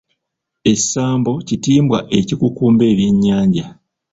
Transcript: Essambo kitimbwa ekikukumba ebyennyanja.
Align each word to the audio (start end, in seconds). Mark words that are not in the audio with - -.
Essambo 0.71 1.31
kitimbwa 1.47 1.99
ekikukumba 2.19 2.83
ebyennyanja. 2.91 3.65